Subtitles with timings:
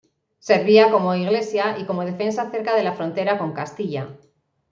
[0.39, 4.07] Servía como Iglesia y como defensa cerca de la frontera con Castilla.